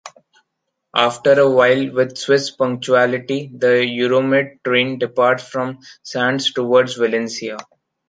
After 0.95 1.33
a 1.41 1.47
while, 1.51 1.93
with 1.93 2.17
Swiss 2.17 2.49
punctuality, 2.49 3.51
the 3.53 3.85
Euromed 3.85 4.63
train 4.63 4.97
departs 4.97 5.43
from 5.47 5.77
Sants 6.03 6.55
towards 6.55 6.95
Valencia. 6.95 7.57